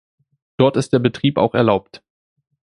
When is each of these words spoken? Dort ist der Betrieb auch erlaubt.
Dort 0.57 0.77
ist 0.77 0.93
der 0.93 0.97
Betrieb 0.97 1.37
auch 1.37 1.53
erlaubt. 1.53 2.01